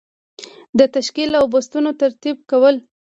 د 0.77 0.79
تشکیل 0.95 1.31
او 1.39 1.45
بستونو 1.53 1.91
ترتیب 2.01 2.37
کول. 2.49 2.75